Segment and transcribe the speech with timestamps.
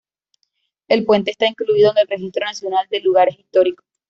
[0.87, 3.85] El puente está incluido en el Registro Nacional de Lugares Históricos.